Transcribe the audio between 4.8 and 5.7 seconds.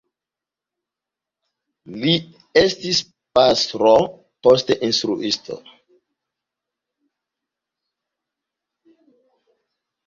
instruisto.